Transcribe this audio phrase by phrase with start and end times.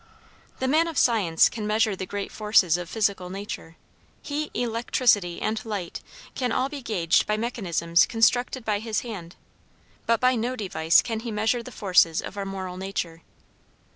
[0.57, 3.75] The man of science can measure the great forces of physical nature;
[4.23, 6.01] heat, electricity, and light
[6.33, 9.35] can all be gauged by mechanisms constructed by his hand,
[10.07, 13.21] but by no device can he measure the forces of our moral nature.